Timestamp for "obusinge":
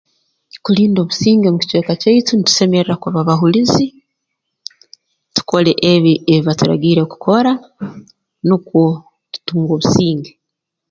1.01-1.47, 9.75-10.31